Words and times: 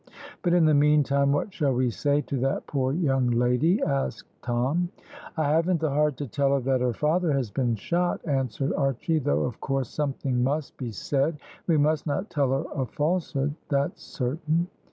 "But 0.41 0.53
in 0.53 0.65
the 0.65 0.73
meantime 0.73 1.31
what 1.31 1.53
shall 1.53 1.75
we 1.75 1.91
say 1.91 2.21
to 2.21 2.37
that 2.37 2.65
poor 2.65 2.91
young 2.91 3.27
lady?" 3.29 3.83
asked 3.83 4.27
Tom. 4.41 4.89
"I 5.37 5.43
haven't 5.43 5.79
the 5.79 5.91
heart 5.91 6.17
to 6.17 6.27
tell 6.27 6.53
her 6.55 6.59
that 6.61 6.81
her 6.81 6.91
father 6.95 7.31
has 7.33 7.51
been 7.51 7.75
shot," 7.75 8.19
answered 8.25 8.73
Archy, 8.73 9.19
"though, 9.19 9.43
of 9.43 9.61
course, 9.61 9.89
something 9.89 10.43
must 10.43 10.75
be 10.77 10.89
said; 10.89 11.37
we 11.67 11.77
must 11.77 12.07
not 12.07 12.31
tell 12.31 12.49
her 12.49 12.65
a 12.73 12.87
falsehood, 12.87 13.53
that's 13.69 14.01
certain." 14.01 14.69